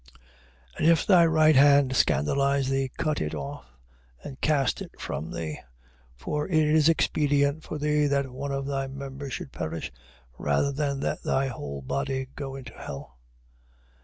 And 0.79 0.87
if 0.87 1.05
thy 1.05 1.27
right 1.27 1.55
hand 1.55 1.95
scandalize 1.95 2.69
thee, 2.69 2.89
cut 2.97 3.21
it 3.21 3.35
off, 3.35 3.67
and 4.23 4.41
cast 4.41 4.81
it 4.81 4.99
from 4.99 5.29
thee: 5.29 5.59
for 6.15 6.47
it 6.47 6.55
is 6.67 6.89
expedient 6.89 7.61
for 7.61 7.77
thee 7.77 8.07
that 8.07 8.31
one 8.33 8.51
of 8.51 8.65
thy 8.65 8.87
members 8.87 9.33
should 9.33 9.51
perish, 9.51 9.91
rather 10.39 10.71
than 10.71 11.01
that 11.01 11.21
thy 11.21 11.49
whole 11.49 11.83
body 11.83 12.29
go 12.35 12.55
into 12.55 12.73
hell. 12.73 13.19